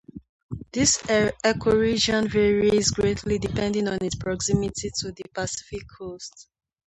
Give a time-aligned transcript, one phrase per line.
[0.71, 6.47] This ecoregion varies greatly depending on its proximity to the Pacific coast.